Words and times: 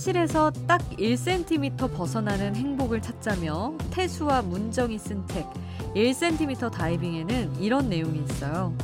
현실에서 0.00 0.50
딱 0.66 0.80
1cm 0.92 1.94
벗어나는 1.94 2.56
행복을 2.56 3.02
찾자며 3.02 3.74
태수와 3.90 4.40
문정이 4.40 4.98
쓴 4.98 5.26
책 5.26 5.46
1cm 5.94 6.72
다이빙에는 6.72 7.56
이런 7.60 7.90
내용이 7.90 8.22
있어요. 8.24 8.74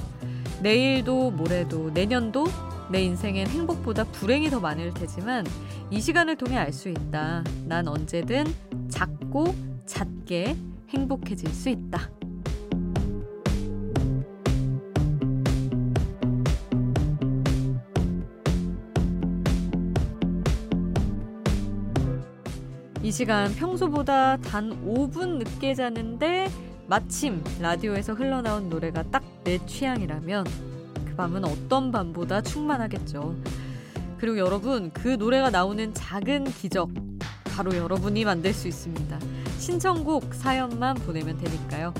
내일도 0.61 1.31
모레도 1.31 1.91
내년도 1.91 2.45
내 2.91 3.03
인생엔 3.03 3.47
행복보다 3.47 4.05
불행이 4.05 4.51
더 4.51 4.61
많을 4.61 4.93
테지만 4.93 5.47
이 5.91 6.03
시간을 6.03 6.37
통해 6.37 6.59
알 6.59 6.71
수 6.71 6.91
있다. 6.91 7.43
난 7.65 7.89
언제든 7.89 8.45
작고 8.91 9.55
잦게 9.87 10.55
행복해질 10.91 11.49
수 11.49 11.71
있다. 11.71 12.11
시간 23.17 23.55
평소보다 23.55 24.37
단 24.37 24.71
5분 24.85 25.39
늦게 25.39 25.75
자는데 25.75 26.51
마침 26.87 27.43
라디오에서 27.61 28.13
흘러나온 28.13 28.69
노래가 28.69 29.03
딱 29.05 29.23
내 29.47 29.65
취향이라면 29.65 30.45
그 31.07 31.15
밤은 31.15 31.45
어떤 31.45 31.93
밤보다 31.93 32.43
충만하겠죠. 32.43 33.37
그리고 34.19 34.39
여러분, 34.39 34.91
그 34.93 35.09
노래가 35.09 35.51
나오는 35.51 35.95
작은 35.95 36.47
기적, 36.47 36.91
바로 37.55 37.77
여러분이 37.77 38.25
만들 38.25 38.53
수 38.53 38.67
있습니다. 38.67 39.21
신청곡 39.61 40.35
사연만 40.35 40.97
보내면 40.97 41.39
되니까요. 41.39 41.95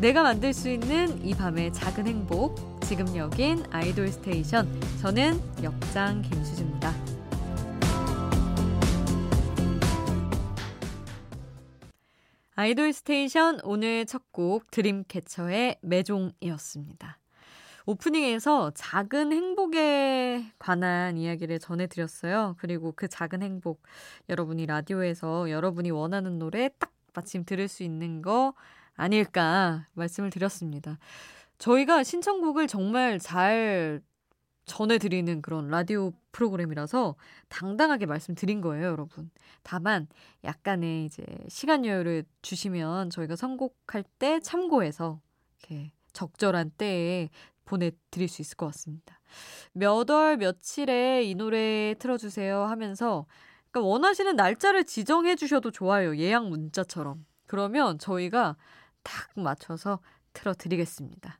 내가 0.00 0.24
만들 0.24 0.52
수 0.52 0.68
있는 0.68 1.24
이 1.24 1.34
밤의 1.34 1.72
작은 1.72 2.08
행복. 2.08 2.80
지금 2.82 3.16
여긴 3.16 3.64
아이돌 3.70 4.08
스테이션. 4.08 4.68
저는 5.00 5.40
역장 5.62 6.20
김수지입니다. 6.22 6.92
아이돌 12.54 12.92
스테이션 12.92 13.60
오늘 13.64 14.04
첫 14.04 14.24
곡 14.30 14.70
드림캐쳐의 14.70 15.78
MAISON이었습니다. 15.80 17.18
오프닝에서 17.86 18.72
작은 18.74 19.32
행복에 19.32 20.52
관한 20.58 21.16
이야기를 21.16 21.58
전해드렸어요. 21.58 22.56
그리고 22.58 22.92
그 22.94 23.08
작은 23.08 23.42
행복, 23.42 23.82
여러분이 24.28 24.66
라디오에서 24.66 25.50
여러분이 25.50 25.90
원하는 25.90 26.38
노래 26.38 26.68
딱 26.78 26.92
마침 27.14 27.44
들을 27.44 27.68
수 27.68 27.82
있는 27.82 28.20
거 28.20 28.52
아닐까 28.94 29.86
말씀을 29.94 30.28
드렸습니다. 30.30 30.98
저희가 31.58 32.04
신청곡을 32.04 32.68
정말 32.68 33.18
잘 33.18 34.02
전해드리는 34.66 35.42
그런 35.42 35.68
라디오 35.68 36.12
프로그램이라서 36.32 37.16
당당하게 37.48 38.06
말씀드린 38.06 38.60
거예요, 38.60 38.86
여러분. 38.86 39.30
다만 39.62 40.06
약간의 40.44 41.06
이제 41.06 41.24
시간 41.48 41.84
여유를 41.84 42.24
주시면 42.42 43.10
저희가 43.10 43.36
선곡할 43.36 44.04
때 44.18 44.40
참고해서 44.40 45.20
이렇게 45.60 45.92
적절한 46.12 46.72
때에 46.78 47.28
보내드릴 47.64 48.28
수 48.28 48.42
있을 48.42 48.56
것 48.56 48.66
같습니다. 48.66 49.18
몇 49.72 50.10
월 50.10 50.36
며칠에 50.36 51.24
이 51.24 51.34
노래 51.34 51.94
틀어주세요 51.98 52.64
하면서 52.64 53.26
그러니까 53.70 53.88
원하시는 53.88 54.36
날짜를 54.36 54.84
지정해 54.84 55.36
주셔도 55.36 55.70
좋아요. 55.70 56.16
예약 56.18 56.48
문자처럼. 56.48 57.24
그러면 57.46 57.98
저희가 57.98 58.56
딱 59.02 59.30
맞춰서 59.36 60.00
틀어드리겠습니다. 60.34 61.38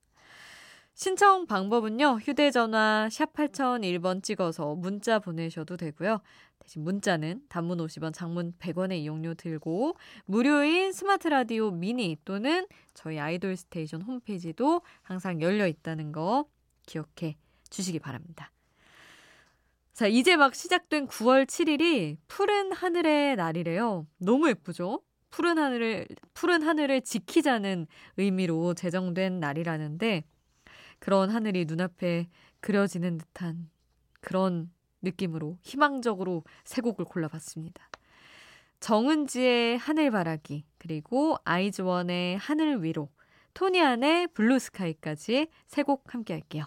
신청 0.94 1.46
방법은요. 1.46 2.18
휴대전화 2.22 3.08
샵 3.10 3.32
8001번 3.32 4.22
찍어서 4.22 4.74
문자 4.74 5.18
보내셔도 5.18 5.76
되고요. 5.76 6.20
대신 6.58 6.84
문자는 6.84 7.42
단문 7.48 7.78
50원, 7.78 8.12
장문 8.12 8.52
100원의 8.58 8.98
이용료 8.98 9.34
들고 9.34 9.96
무료인 10.26 10.92
스마트 10.92 11.28
라디오 11.28 11.70
미니 11.70 12.16
또는 12.24 12.66
저희 12.94 13.18
아이돌 13.18 13.56
스테이션 13.56 14.02
홈페이지도 14.02 14.82
항상 15.02 15.40
열려 15.40 15.66
있다는 15.66 16.12
거 16.12 16.44
기억해 16.86 17.36
주시기 17.70 17.98
바랍니다. 17.98 18.52
자, 19.92 20.06
이제 20.06 20.36
막 20.36 20.54
시작된 20.54 21.08
9월 21.08 21.46
7일이 21.46 22.16
푸른 22.28 22.72
하늘의 22.72 23.36
날이래요. 23.36 24.06
너무 24.18 24.48
예쁘죠? 24.48 25.02
푸른 25.30 25.58
하늘을 25.58 26.06
푸른 26.34 26.62
하늘을 26.62 27.00
지키자는 27.00 27.86
의미로 28.18 28.74
제정된 28.74 29.40
날이라는데 29.40 30.24
그런 31.02 31.30
하늘이 31.30 31.64
눈앞에 31.64 32.28
그려지는 32.60 33.18
듯한 33.18 33.68
그런 34.20 34.70
느낌으로 35.02 35.58
희망적으로 35.60 36.44
세 36.62 36.80
곡을 36.80 37.06
골라봤습니다. 37.06 37.88
정은지의 38.78 39.78
하늘바라기, 39.78 40.64
그리고 40.78 41.38
아이즈원의 41.44 42.38
하늘 42.38 42.84
위로, 42.84 43.08
토니안의 43.54 44.28
Blue 44.28 44.68
Sky까지 44.68 45.48
세 45.66 45.82
곡 45.82 46.14
함께 46.14 46.34
할게요. 46.34 46.66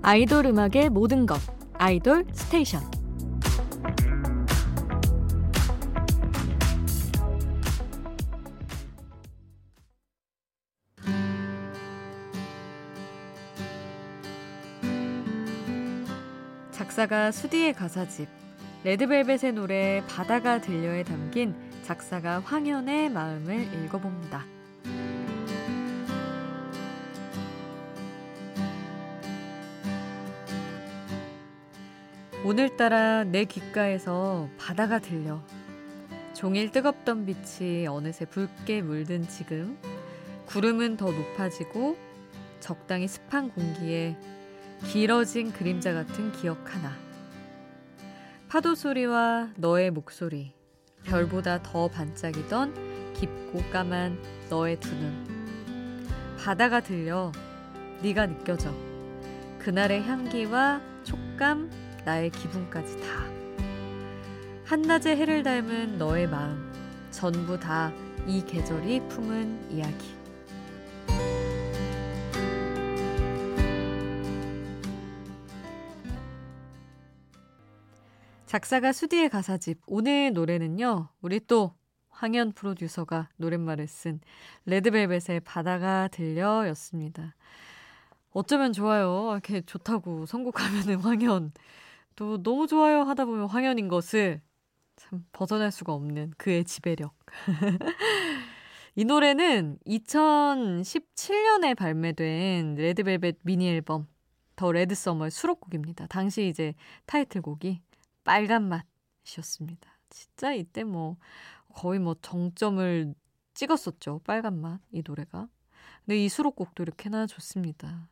아이돌 0.00 0.46
음악의 0.46 0.88
모든 0.88 1.26
것, 1.26 1.38
아이돌 1.74 2.24
스테이션. 2.32 2.97
작사가 16.98 17.30
수디의 17.30 17.74
가사집, 17.74 18.28
레드벨벳의 18.82 19.52
노래 19.52 20.02
바다가 20.08 20.60
들려에 20.60 21.04
담긴 21.04 21.54
작사가 21.84 22.40
황현의 22.40 23.10
마음을 23.10 23.72
읽어봅니다. 23.84 24.44
오늘따라 32.44 33.22
내 33.22 33.44
귓가에서 33.44 34.48
바다가 34.58 34.98
들려. 34.98 35.40
종일 36.34 36.72
뜨겁던 36.72 37.26
빛이 37.26 37.86
어느새 37.86 38.24
붉게 38.24 38.82
물든 38.82 39.28
지금, 39.28 39.78
구름은 40.46 40.96
더 40.96 41.12
높아지고 41.12 41.96
적당히 42.58 43.06
습한 43.06 43.50
공기에 43.50 44.16
길어진 44.84 45.52
그림자 45.52 45.92
같은 45.92 46.32
기억 46.32 46.58
하나. 46.74 46.96
파도 48.48 48.74
소리와 48.74 49.50
너의 49.56 49.90
목소리, 49.90 50.52
별보다 51.04 51.62
더 51.62 51.88
반짝이던 51.88 53.12
깊고 53.14 53.62
까만 53.70 54.18
너의 54.48 54.80
두 54.80 54.94
눈. 54.94 56.06
바다가 56.38 56.80
들려 56.80 57.32
네가 58.02 58.26
느껴져. 58.26 58.72
그날의 59.58 60.02
향기와 60.02 60.80
촉감, 61.04 61.70
나의 62.04 62.30
기분까지 62.30 63.00
다. 63.00 63.06
한낮의 64.64 65.16
해를 65.16 65.42
닮은 65.42 65.98
너의 65.98 66.28
마음, 66.28 66.72
전부 67.10 67.58
다 67.58 67.92
이 68.28 68.44
계절이 68.44 69.00
품은 69.08 69.70
이야기. 69.70 70.17
작사가 78.48 78.92
수디의 78.92 79.28
가사집. 79.28 79.78
오늘 79.86 80.32
노래는요, 80.32 81.10
우리 81.20 81.38
또 81.38 81.74
황현 82.08 82.52
프로듀서가 82.52 83.28
노랫말을 83.36 83.86
쓴 83.86 84.20
레드벨벳의 84.64 85.40
바다가 85.44 86.08
들려 86.08 86.66
였습니다. 86.68 87.34
어쩌면 88.30 88.72
좋아요. 88.72 89.32
이렇게 89.32 89.60
좋다고 89.60 90.24
선곡하면은 90.24 90.96
황현. 91.04 91.52
또 92.16 92.42
너무 92.42 92.66
좋아요 92.66 93.02
하다 93.02 93.26
보면 93.26 93.48
황현인 93.48 93.88
것을 93.88 94.40
참 94.96 95.26
벗어날 95.32 95.70
수가 95.70 95.92
없는 95.92 96.32
그의 96.38 96.64
지배력. 96.64 97.14
이 98.96 99.04
노래는 99.04 99.78
2017년에 99.86 101.76
발매된 101.76 102.76
레드벨벳 102.76 103.40
미니 103.42 103.68
앨범 103.68 104.06
The 104.56 104.72
Red 104.72 104.94
Summer의 104.94 105.32
수록곡입니다. 105.32 106.06
당시 106.06 106.48
이제 106.48 106.72
타이틀곡이 107.04 107.82
빨간 108.28 108.68
맛이었습니다. 108.68 109.88
진짜 110.10 110.52
이때 110.52 110.84
뭐 110.84 111.16
거의 111.74 111.98
뭐 111.98 112.14
정점을 112.20 113.14
찍었었죠. 113.54 114.20
빨간 114.22 114.60
맛, 114.60 114.80
이 114.92 115.02
노래가. 115.02 115.48
근데 116.04 116.22
이 116.22 116.28
수록곡도 116.28 116.82
이렇게나 116.82 117.26
좋습니다. 117.26 118.10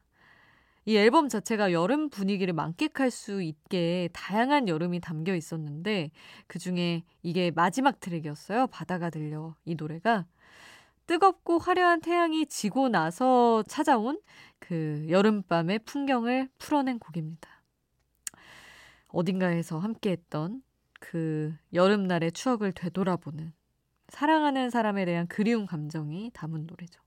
이 0.86 0.96
앨범 0.96 1.28
자체가 1.28 1.70
여름 1.72 2.08
분위기를 2.08 2.54
만끽할 2.54 3.10
수 3.10 3.42
있게 3.42 4.08
다양한 4.14 4.68
여름이 4.68 5.00
담겨 5.00 5.34
있었는데 5.34 6.10
그 6.46 6.58
중에 6.58 7.02
이게 7.22 7.50
마지막 7.50 8.00
트랙이었어요. 8.00 8.68
바다가 8.68 9.10
들려 9.10 9.54
이 9.66 9.74
노래가 9.74 10.24
뜨겁고 11.06 11.58
화려한 11.58 12.00
태양이 12.00 12.46
지고 12.46 12.88
나서 12.88 13.62
찾아온 13.64 14.18
그 14.60 15.04
여름밤의 15.10 15.80
풍경을 15.80 16.48
풀어낸 16.56 16.98
곡입니다. 16.98 17.55
어딘가에서 19.08 19.78
함께했던 19.78 20.62
그 21.00 21.54
여름날의 21.72 22.32
추억을 22.32 22.72
되돌아보는 22.72 23.52
사랑하는 24.08 24.70
사람에 24.70 25.04
대한 25.04 25.26
그리운 25.26 25.66
감정이 25.66 26.30
담은 26.32 26.66
노래죠. 26.66 27.00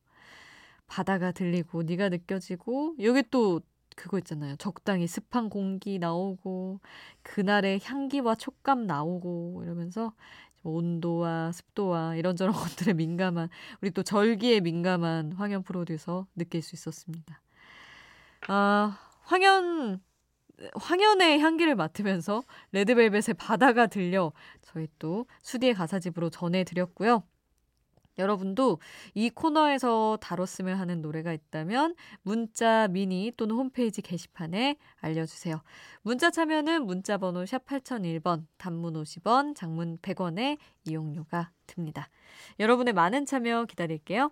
바다가 0.87 1.31
들리고 1.31 1.83
네가 1.83 2.09
느껴지고 2.09 2.95
여기 3.01 3.23
또 3.29 3.61
그거 3.95 4.17
있잖아요. 4.19 4.55
적당히 4.57 5.07
습한 5.07 5.49
공기 5.49 5.99
나오고 5.99 6.79
그날의 7.21 7.79
향기와 7.83 8.35
촉감 8.35 8.87
나오고 8.87 9.61
이러면서 9.63 10.13
온도와 10.63 11.51
습도와 11.51 12.15
이런저런 12.15 12.53
것들에 12.55 12.93
민감한 12.93 13.49
우리 13.81 13.91
또 13.91 14.03
절기에 14.03 14.61
민감한 14.61 15.33
황현 15.33 15.63
프로듀서 15.63 16.27
느낄 16.35 16.61
수 16.61 16.75
있었습니다. 16.75 17.41
아, 18.47 18.97
황현 19.23 20.01
황현의 20.75 21.39
향기를 21.39 21.75
맡으면서 21.75 22.43
레드벨벳의 22.71 23.35
바다가 23.37 23.87
들려 23.87 24.31
저희 24.61 24.87
또 24.99 25.25
수디의 25.41 25.73
가사집으로 25.73 26.29
전해드렸고요. 26.29 27.23
여러분도 28.19 28.79
이 29.13 29.29
코너에서 29.29 30.17
다뤘으면 30.21 30.77
하는 30.77 31.01
노래가 31.01 31.33
있다면 31.33 31.95
문자 32.21 32.87
미니 32.89 33.31
또는 33.37 33.55
홈페이지 33.55 34.01
게시판에 34.01 34.77
알려주세요. 34.97 35.61
문자 36.01 36.29
참여는 36.29 36.85
문자 36.85 37.17
번호 37.17 37.45
샵 37.45 37.65
8001번, 37.65 38.45
단문 38.57 38.93
50원, 38.95 39.55
장문 39.55 39.97
100원의 39.99 40.57
이용료가 40.85 41.51
듭니다. 41.65 42.09
여러분의 42.59 42.93
많은 42.93 43.25
참여 43.25 43.65
기다릴게요. 43.65 44.31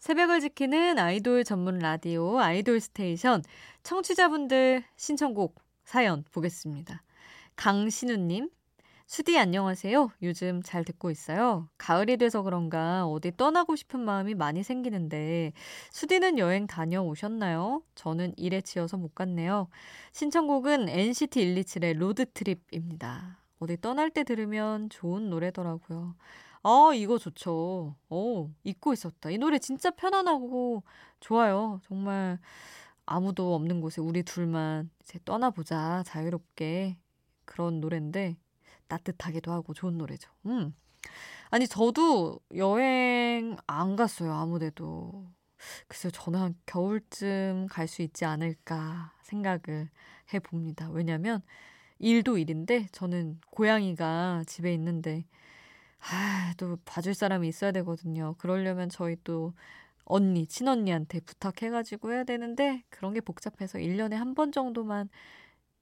새벽을 0.00 0.40
지키는 0.40 0.98
아이돌 0.98 1.44
전문 1.44 1.78
라디오 1.78 2.40
아이돌 2.40 2.80
스테이션 2.80 3.42
청취자분들 3.82 4.82
신청곡 4.96 5.60
사연 5.84 6.24
보겠습니다. 6.32 7.02
강신우님, 7.56 8.48
수디 9.06 9.38
안녕하세요. 9.38 10.10
요즘 10.22 10.62
잘 10.62 10.84
듣고 10.84 11.10
있어요. 11.10 11.68
가을이 11.76 12.16
돼서 12.16 12.40
그런가 12.40 13.04
어디 13.04 13.36
떠나고 13.36 13.76
싶은 13.76 14.00
마음이 14.00 14.34
많이 14.34 14.62
생기는데 14.62 15.52
수디는 15.90 16.38
여행 16.38 16.66
다녀오셨나요? 16.66 17.82
저는 17.94 18.32
일에 18.38 18.62
치여서 18.62 18.96
못 18.96 19.14
갔네요. 19.14 19.68
신청곡은 20.12 20.88
NCT 20.88 21.44
127의 21.44 21.98
Road 21.98 22.35
Trip입니다. 22.35 23.36
어디 23.58 23.78
떠날 23.78 24.08
때 24.08 24.24
들으면 24.24 24.88
좋은 24.88 25.28
노래더라고요. 25.28 26.14
아, 26.62 26.90
이거 26.94 27.18
좋죠. 27.18 27.96
어, 28.10 28.50
잊고 28.64 28.92
있었다. 28.92 29.30
이 29.30 29.38
노래 29.38 29.58
진짜 29.58 29.90
편안하고 29.90 30.82
좋아요. 31.20 31.80
정말 31.86 32.38
아무도 33.06 33.54
없는 33.54 33.80
곳에 33.80 34.00
우리 34.02 34.22
둘만 34.22 34.90
이제 35.02 35.18
떠나보자. 35.24 36.02
자유롭게. 36.06 36.98
그런 37.46 37.80
노래인데 37.80 38.36
따뜻하기도 38.88 39.50
하고 39.52 39.74
좋은 39.74 39.98
노래죠. 39.98 40.30
음. 40.46 40.74
아니, 41.50 41.66
저도 41.68 42.40
여행 42.56 43.56
안 43.66 43.96
갔어요. 43.96 44.32
아무데도. 44.34 45.26
글쎄요, 45.88 46.10
저는 46.12 46.40
한 46.40 46.54
겨울쯤 46.66 47.68
갈 47.70 47.88
수 47.88 48.02
있지 48.02 48.24
않을까 48.24 49.12
생각을 49.22 49.90
해 50.34 50.38
봅니다. 50.40 50.90
왜냐면 50.90 51.42
일도 51.98 52.38
일인데 52.38 52.88
저는 52.92 53.40
고양이가 53.50 54.44
집에 54.46 54.72
있는데 54.74 55.26
아, 56.00 56.54
또 56.56 56.76
봐줄 56.84 57.14
사람이 57.14 57.48
있어야 57.48 57.72
되거든요. 57.72 58.34
그러려면 58.38 58.88
저희 58.88 59.16
또 59.24 59.54
언니, 60.04 60.46
친언니한테 60.46 61.20
부탁해가지고 61.20 62.12
해야 62.12 62.24
되는데 62.24 62.82
그런 62.90 63.14
게 63.14 63.20
복잡해서 63.20 63.78
1년에 63.78 64.14
한 64.14 64.34
번 64.34 64.52
정도만 64.52 65.08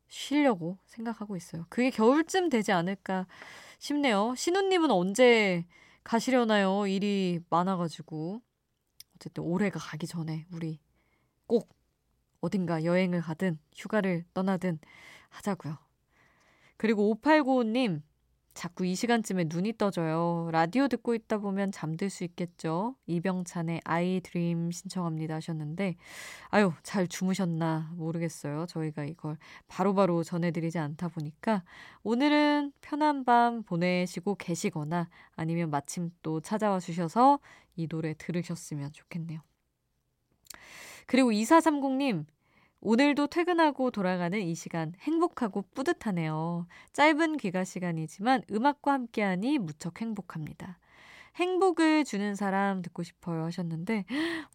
쉬려고 0.09 0.79
생각하고 0.87 1.37
있어요. 1.37 1.67
그게 1.71 1.91
겨울쯤 1.91 2.51
되지 2.51 2.73
않을까 2.73 3.27
싶네요. 3.79 4.35
신우님은 4.37 4.91
언제 4.91 5.67
가시려나요? 6.05 6.87
일이 6.87 7.41
많아가지고. 7.51 8.43
어쨌든 9.17 9.45
올해가 9.45 9.79
가기 9.81 10.07
전에 10.07 10.47
우리 10.53 10.81
꼭 11.47 11.71
어딘가 12.41 12.85
여행을 12.85 13.21
가든 13.23 13.59
휴가를 13.77 14.25
떠나든 14.35 14.79
하자고요. 15.31 15.79
그리고 16.77 17.11
5895님, 17.15 18.03
자꾸 18.59 18.85
이 18.85 18.97
시간쯤에 18.97 19.45
눈이 19.49 19.75
떠져요. 19.79 20.49
라디오 20.51 20.89
듣고 20.89 21.15
있다 21.15 21.39
보면 21.39 21.71
잠들 21.71 22.11
수 22.11 22.25
있겠죠. 22.25 22.97
이병찬의 23.07 23.83
아이 23.85 24.21
드림 24.21 24.73
신청합니다 24.73 25.37
하셨는데, 25.37 25.95
아유, 26.49 26.73
잘 26.83 27.07
주무셨나 27.07 27.93
모르겠어요. 27.95 28.67
저희가 28.67 29.05
이걸 29.05 29.39
바로바로 29.69 30.15
바로 30.15 30.25
전해드리지 30.25 30.77
않다 30.77 31.07
보니까, 31.07 31.63
오늘은 32.03 32.73
편한 32.81 33.25
밤 33.25 33.63
보내시고 33.63 34.35
계시거나 34.35 35.09
아니면 35.37 35.71
마침 35.71 36.11
또 36.23 36.41
찾아와 36.41 36.81
주셔서 36.81 37.39
이 37.77 37.87
노래 37.87 38.13
들으셨으면 38.15 38.91
좋겠네요. 38.93 39.39
그리고 41.07 41.31
2430님, 41.31 42.27
오늘도 42.81 43.27
퇴근하고 43.29 43.91
돌아가는 43.91 44.41
이 44.41 44.55
시간 44.55 44.93
행복하고 45.01 45.63
뿌듯하네요. 45.75 46.67
짧은 46.93 47.39
귀가 47.39 47.65
시간이지만 47.65 48.43
음악과 48.51 48.93
함께하니 48.93 49.59
무척 49.59 50.01
행복합니다. 50.01 50.79
행복을 51.37 52.05
주는 52.05 52.35
사람 52.35 52.83
듣고 52.83 53.03
싶어요 53.03 53.45
하셨는데, 53.45 54.05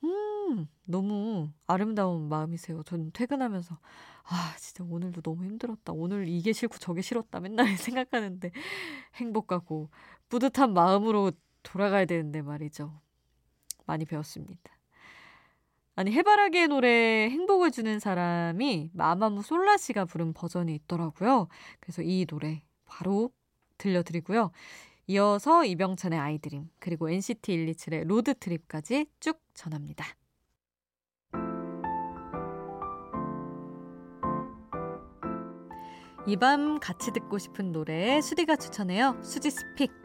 음, 0.03 0.67
너무 0.85 1.49
아름다운 1.67 2.27
마음이세요. 2.29 2.83
저는 2.83 3.11
퇴근하면서, 3.13 3.77
아, 4.23 4.55
진짜 4.57 4.83
오늘도 4.83 5.21
너무 5.21 5.45
힘들었다. 5.45 5.93
오늘 5.93 6.27
이게 6.27 6.53
싫고 6.53 6.77
저게 6.79 7.01
싫었다. 7.01 7.39
맨날 7.39 7.65
생각하는데, 7.77 8.51
행복하고 9.15 9.89
뿌듯한 10.29 10.73
마음으로 10.73 11.31
돌아가야 11.63 12.05
되는데 12.05 12.41
말이죠. 12.41 12.99
많이 13.85 14.05
배웠습니다. 14.05 14.72
아니 15.95 16.11
해바라기의 16.11 16.67
노래 16.69 17.29
행복을 17.29 17.71
주는 17.71 17.99
사람이 17.99 18.91
마마무 18.93 19.43
솔라 19.43 19.77
씨가 19.77 20.05
부른 20.05 20.33
버전이 20.33 20.73
있더라고요. 20.75 21.47
그래서 21.79 22.01
이 22.01 22.25
노래 22.25 22.63
바로 22.85 23.31
들려드리고요. 23.77 24.51
이어서 25.07 25.65
이병찬의 25.65 26.17
아이드림 26.17 26.69
그리고 26.79 27.09
NCT 27.09 27.57
127의 27.57 28.07
로드트립까지 28.07 29.07
쭉 29.19 29.39
전합니다. 29.53 30.05
이 36.25 36.37
밤 36.37 36.79
같이 36.79 37.11
듣고 37.11 37.37
싶은 37.37 37.73
노래 37.73 38.21
수디가 38.21 38.55
추천해요. 38.55 39.19
수지 39.21 39.51
스픽. 39.51 40.02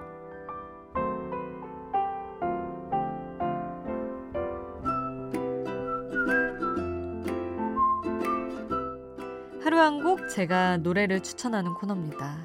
하루 9.78 9.87
한 9.87 10.02
곡 10.02 10.28
제가 10.28 10.78
노래를 10.78 11.23
추천하는 11.23 11.73
코너입니다. 11.75 12.37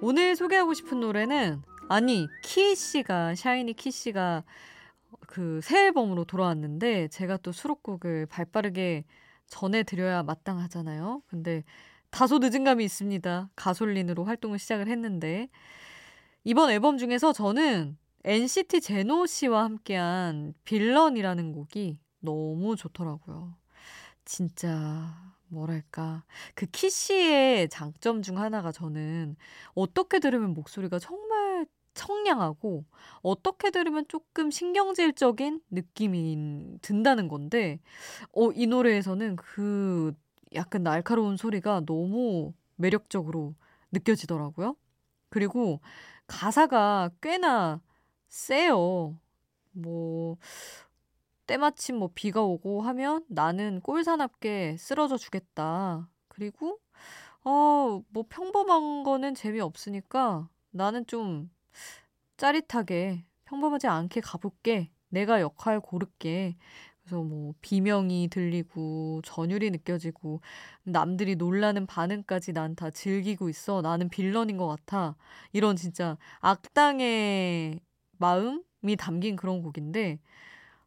오늘 0.00 0.34
소개하고 0.34 0.74
싶은 0.74 0.98
노래는 0.98 1.62
아니 1.88 2.26
키 2.42 2.74
씨가 2.74 3.36
샤이니 3.36 3.74
키 3.74 3.92
씨가 3.92 4.42
그 5.28 5.60
새 5.62 5.86
앨범으로 5.86 6.24
돌아왔는데 6.24 7.08
제가 7.08 7.36
또 7.36 7.52
수록곡을 7.52 8.26
발빠르게 8.26 9.04
전해드려야 9.46 10.24
마땅하잖아요. 10.24 11.22
근데 11.28 11.62
다소 12.10 12.38
늦은 12.38 12.64
감이 12.64 12.84
있습니다. 12.84 13.50
가솔린으로 13.54 14.24
활동을 14.24 14.58
시작을 14.58 14.88
했는데 14.88 15.48
이번 16.42 16.70
앨범 16.70 16.98
중에서 16.98 17.32
저는 17.32 17.96
NCT 18.24 18.80
제노 18.80 19.26
씨와 19.26 19.62
함께한 19.62 20.54
빌런이라는 20.64 21.52
곡이 21.52 22.00
너무 22.18 22.74
좋더라고요. 22.74 23.54
진짜 24.24 25.27
뭐랄까 25.48 26.24
그 26.54 26.66
키씨의 26.66 27.68
장점 27.68 28.22
중 28.22 28.38
하나가 28.38 28.72
저는 28.72 29.36
어떻게 29.74 30.18
들으면 30.18 30.54
목소리가 30.54 30.98
정말 30.98 31.66
청량하고 31.94 32.84
어떻게 33.22 33.70
들으면 33.70 34.04
조금 34.08 34.50
신경질적인 34.50 35.60
느낌이 35.70 36.78
든다는 36.82 37.28
건데 37.28 37.80
어, 38.34 38.50
이 38.52 38.66
노래에서는 38.66 39.36
그 39.36 40.12
약간 40.54 40.82
날카로운 40.82 41.36
소리가 41.36 41.82
너무 41.86 42.52
매력적으로 42.76 43.54
느껴지더라고요. 43.92 44.76
그리고 45.30 45.80
가사가 46.26 47.10
꽤나 47.20 47.80
세요. 48.28 49.18
뭐 49.72 50.36
때마침 51.48 51.96
뭐 51.98 52.10
비가 52.14 52.42
오고 52.42 52.82
하면 52.82 53.24
나는 53.28 53.80
꼴사납게 53.82 54.76
쓰러져 54.78 55.16
주겠다. 55.18 56.08
그리고 56.28 56.78
어, 57.44 58.02
뭐 58.10 58.24
평범한 58.28 59.04
거는 59.04 59.34
재미없으니까 59.34 60.48
나는 60.70 61.06
좀 61.06 61.50
짜릿하게 62.36 63.24
평범하지 63.46 63.86
않게 63.88 64.20
가볼게. 64.20 64.90
내가 65.10 65.40
역할 65.40 65.80
고를게. 65.80 66.56
그래서 67.02 67.22
뭐 67.22 67.54
비명이 67.62 68.28
들리고 68.30 69.22
전율이 69.24 69.70
느껴지고 69.70 70.42
남들이 70.84 71.36
놀라는 71.36 71.86
반응까지 71.86 72.52
난 72.52 72.74
다 72.76 72.90
즐기고 72.90 73.48
있어. 73.48 73.80
나는 73.82 74.08
빌런인 74.10 74.58
것 74.58 74.66
같아. 74.68 75.16
이런 75.52 75.76
진짜 75.76 76.18
악당의 76.40 77.80
마음이 78.18 78.96
담긴 78.98 79.36
그런 79.36 79.62
곡인데 79.62 80.20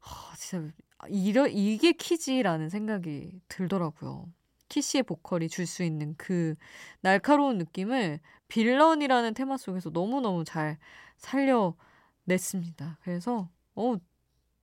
아, 0.01 0.33
진짜 0.37 0.71
이러, 1.09 1.47
이게 1.47 1.91
키지라는 1.93 2.69
생각이 2.69 3.41
들더라고요. 3.47 4.27
키씨의 4.69 5.03
보컬이 5.03 5.49
줄 5.49 5.65
수 5.67 5.83
있는 5.83 6.15
그 6.17 6.55
날카로운 7.01 7.57
느낌을 7.57 8.19
빌런이라는 8.47 9.33
테마 9.33 9.57
속에서 9.57 9.89
너무너무 9.89 10.43
잘 10.45 10.77
살려냈습니다. 11.17 12.99
그래서 13.03 13.49
어, 13.75 13.95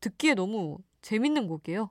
듣기에 0.00 0.34
너무 0.34 0.78
재밌는 1.02 1.46
곡이에요. 1.48 1.90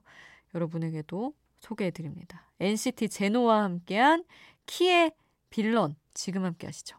여러분에게도 0.54 1.34
소개해드립니다. 1.60 2.50
NCT 2.60 3.08
제노와 3.08 3.62
함께한 3.64 4.24
키의 4.66 5.12
빌런 5.50 5.96
지금 6.14 6.44
함께 6.44 6.66
하시죠. 6.66 6.98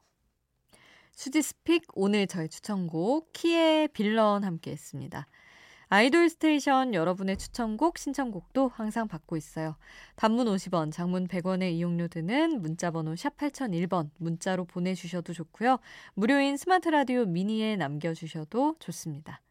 수디's 1.11 1.54
Pick 1.54 1.83
오늘 1.93 2.27
저의 2.27 2.47
추천곡 2.47 3.33
키의 3.33 3.89
빌런 3.89 4.43
함께 4.45 4.71
했습니다. 4.71 5.27
아이돌 5.91 6.29
스테이션 6.29 6.93
여러분의 6.93 7.35
추천곡, 7.37 7.97
신청곡도 7.97 8.67
항상 8.67 9.07
받고 9.07 9.37
있어요. 9.37 9.75
단문 10.15 10.45
50원, 10.45 10.91
장문 10.91 11.27
100원의 11.27 11.71
이용료 11.73 12.09
드는 12.09 12.61
문자번호 12.61 13.15
샵 13.15 13.35
8001번 13.37 14.11
문자로 14.17 14.65
보내주셔도 14.65 15.33
좋고요. 15.33 15.79
무료인 16.13 16.57
스마트 16.57 16.89
라디오 16.89 17.25
미니에 17.25 17.75
남겨주셔도 17.75 18.75
좋습니다. 18.77 19.41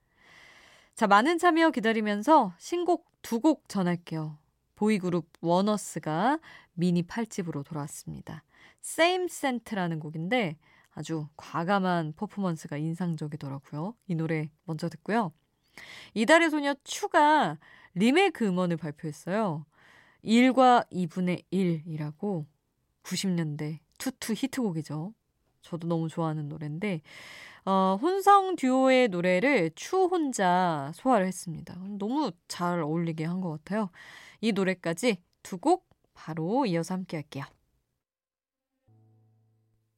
자, 0.95 1.09
많은 1.09 1.39
참여 1.39 1.71
기다리면서 1.73 2.55
신곡 2.59 3.11
두 3.23 3.41
곡 3.41 3.69
전할게요. 3.69 4.39
보이그룹 4.77 5.27
워너스가 5.41 6.39
미니 6.75 7.03
8집으로 7.03 7.65
돌아왔습니다. 7.65 8.45
Same 8.85 9.25
Scent라는 9.25 9.99
곡인데 9.99 10.57
아주 10.95 11.27
과감한 11.37 12.13
퍼포먼스가 12.15 12.77
인상적이더라고요. 12.77 13.97
이 14.07 14.15
노래 14.15 14.51
먼저 14.67 14.89
듣고요. 14.89 15.33
이달의 16.15 16.51
소녀 16.51 16.75
추가 16.85 17.59
리메이크 17.95 18.47
음원을 18.47 18.77
발표했어요. 18.77 19.67
1과 20.25 20.89
2분의 20.91 21.45
1이라고 21.53 22.47
90년대 23.05 23.79
투투 23.99 24.35
히트곡이죠. 24.37 25.15
저도 25.63 25.89
너무 25.89 26.09
좋아하는 26.09 26.49
노래인데 26.49 27.03
어, 27.65 27.99
혼성 28.01 28.57
듀오의 28.57 29.09
노래를 29.09 29.71
추 29.75 30.07
혼자 30.07 30.91
소화를 30.95 31.27
했습니다. 31.27 31.75
너무 31.99 32.33
잘 32.49 32.81
어울리게 32.83 33.25
한 33.25 33.41
것 33.41 33.51
같아요. 33.51 33.91
이 34.41 34.53
노래까지 34.53 35.19
두 35.43 35.59
곡 35.59 35.89
바로 36.15 36.67
이어서 36.67 36.95
함께 36.95 37.17
할게요. 37.19 37.45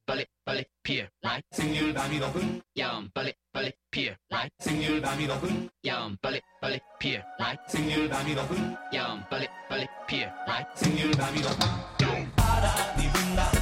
빨리 0.05 0.25
빨리 0.45 0.65
피어 0.83 1.07
라이 1.21 1.41
생률 1.51 1.93
밤이 1.93 2.19
높은 2.19 2.61
야음 2.77 3.09
빨리 3.13 3.33
빨리 3.53 3.71
피어 3.91 4.13
라이 4.29 4.49
생률 4.59 5.01
밤이 5.01 5.27
높은 5.27 5.69
야음 5.85 6.15
빨리 6.21 6.39
빨리 6.61 6.79
피어 6.99 7.19
라이 7.37 7.55
생률 7.67 8.07
밤이 8.07 8.33
높은 8.33 8.75
야음 8.93 9.23
빨리 9.29 9.47
빨리 9.69 9.85
피어 10.07 10.29
라이 10.47 10.63
생률 10.73 11.11
밤이 11.11 11.41
높은 11.41 12.31
바람이 12.35 13.09
분다 13.11 13.60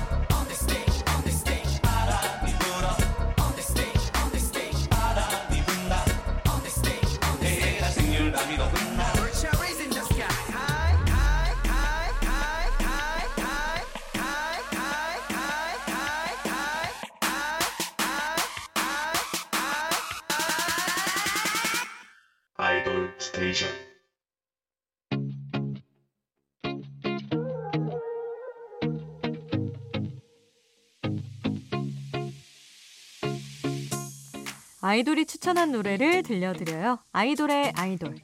아이돌이 34.89 35.27
추천한 35.27 35.71
노래를 35.71 36.23
들려드려요. 36.23 36.97
아이돌의 37.11 37.73
아이돌. 37.75 38.15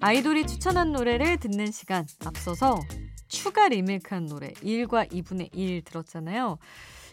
아이돌이 0.00 0.44
추천한 0.48 0.90
노래를 0.90 1.36
듣는 1.36 1.70
시간 1.70 2.04
앞서서 2.24 2.80
추가 3.28 3.68
리메이크한 3.68 4.26
노래 4.26 4.48
1과 4.54 5.08
2분의 5.12 5.50
1 5.52 5.82
들었잖아요. 5.84 6.58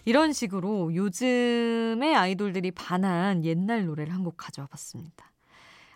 이런 0.05 0.33
식으로 0.33 0.95
요즘의 0.95 2.15
아이돌들이 2.15 2.71
반한 2.71 3.45
옛날 3.45 3.85
노래를 3.85 4.11
한 4.15 4.23
곡 4.23 4.35
가져와 4.35 4.67
봤습니다. 4.67 5.31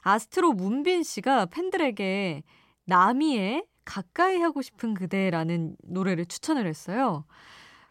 아스트로 0.01 0.53
문빈 0.53 1.01
씨가 1.01 1.47
팬들에게 1.47 2.43
나미의 2.85 3.65
가까이 3.87 4.39
하고 4.41 4.61
싶은 4.61 4.93
그대라는 4.93 5.77
노래를 5.83 6.25
추천을 6.25 6.67
했어요. 6.67 7.25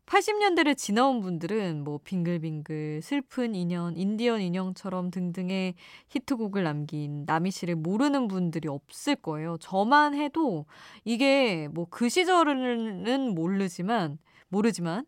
80년대를 0.06 0.76
지나온 0.76 1.20
분들은 1.20 1.82
뭐 1.82 1.98
빙글빙글, 2.04 3.00
슬픈 3.02 3.56
인연, 3.56 3.96
인디언 3.96 4.40
인형처럼 4.40 5.10
등등의 5.10 5.74
히트곡을 6.10 6.62
남긴 6.62 7.24
나미 7.26 7.50
씨를 7.50 7.74
모르는 7.74 8.28
분들이 8.28 8.68
없을 8.68 9.16
거예요. 9.16 9.56
저만 9.58 10.14
해도 10.14 10.66
이게 11.04 11.68
뭐 11.72 11.86
그 11.90 12.08
시절은 12.08 13.34
모르지만 13.34 14.18
모르지만 14.48 15.06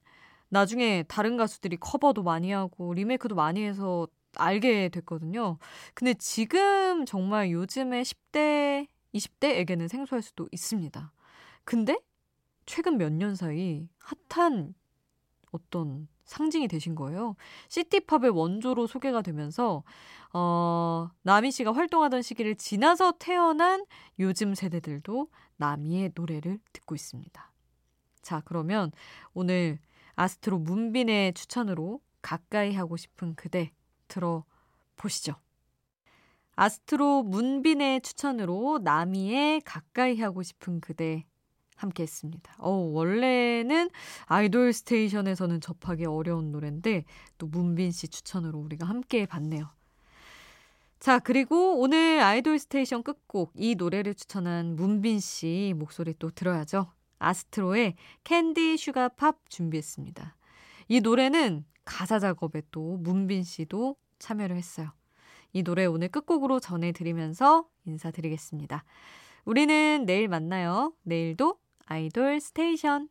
나중에 0.49 1.05
다른 1.09 1.37
가수들이 1.37 1.77
커버도 1.77 2.23
많이 2.25 2.51
하고 2.51 2.93
리메이크도 2.95 3.35
많이 3.37 3.65
해서 3.65 4.09
알게 4.37 4.89
됐거든요. 4.89 5.59
근데 5.95 6.15
지금 6.15 7.05
정말 7.07 7.51
요즘의 7.53 8.05
10대, 8.05 8.87
20대에게는 9.19 9.89
생소할 9.89 10.23
수도 10.23 10.49
있습니다. 10.53 11.13
근데 11.65 11.99
최근 12.67 12.99
몇 12.99 13.11
년 13.13 13.35
사이 13.35 13.89
핫한 14.29 14.75
어떤 15.53 16.09
상징이 16.25 16.69
되신 16.69 16.95
거예요. 16.95 17.37
시티팝의 17.69 18.31
원조로 18.31 18.87
소개가 18.87 19.23
되면서 19.23 19.83
어, 20.35 21.09
나미 21.23 21.51
씨가 21.51 21.73
활동하던 21.73 22.21
시기를 22.21 22.55
지나서 22.57 23.15
태어난 23.19 23.87
요즘 24.19 24.55
세대들도 24.55 25.29
나미의 25.57 26.13
노래를 26.15 26.61
듣고 26.75 26.95
있습니다. 26.95 27.53
자, 28.21 28.43
그러면 28.45 28.93
오늘 29.33 29.79
아스트로 30.17 30.59
문빈의 30.59 31.33
추천으로 31.33 32.01
가까이 32.21 32.75
하고 32.75 32.99
싶은 32.99 33.35
그대 33.35 33.73
들어보시죠. 34.09 35.35
아스트로 36.59 37.23
문빈의 37.23 38.01
추천으로 38.01 38.81
나미의 38.83 39.61
가까이 39.61 40.21
하고 40.21 40.43
싶은 40.43 40.81
그대 40.81 41.25
함께 41.77 42.03
했습니다. 42.03 42.53
어, 42.59 42.71
원래는 42.71 43.91
아이돌 44.27 44.73
스테이션에서는 44.73 45.61
접하기 45.61 46.07
어려운 46.07 46.51
노래인데 46.51 47.05
또 47.39 47.47
문빈 47.47 47.93
씨 47.93 48.09
추천으로 48.09 48.59
우리가 48.59 48.87
함께 48.87 49.25
봤네요. 49.25 49.71
자, 50.99 51.21
그리고 51.21 51.79
오늘 51.79 52.19
아이돌 52.21 52.59
스테이션 52.59 53.05
끝곡 53.05 53.53
이 53.55 53.77
노래를 53.77 54.15
추천한 54.15 54.75
문빈 54.75 55.21
씨 55.21 55.75
목소리 55.77 56.13
또 56.19 56.29
들어야죠. 56.29 56.93
아스트로의 57.21 57.95
Candy 58.25 58.77
Sugar 58.79 59.11
Pop 59.11 59.49
준비했습니다. 59.49 60.35
이 60.89 61.01
노래는 61.01 61.65
가사 61.85 62.19
작업에 62.19 62.63
또 62.73 62.97
문빈 62.97 63.45
씨도 63.45 63.95
참여를 64.19 64.57
했어요. 64.57 64.91
이 65.53 65.63
노래 65.63 65.87
오늘 65.87 66.09
끝곡으로 66.09 66.61
전해드리면서 66.61 67.67
인사드리겠습니다. 67.85 68.85
우리는 69.45 70.05
내일 70.07 70.29
만나요. 70.29 70.93
내일도 71.03 71.59
아이돌 71.87 72.41
스테이션. 72.41 73.09